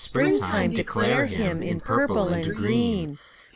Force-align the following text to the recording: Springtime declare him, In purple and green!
Springtime 0.03 0.71
declare 0.71 1.27
him, 1.27 1.61
In 1.61 1.79
purple 1.79 2.29
and 2.29 2.43
green! 2.55 3.19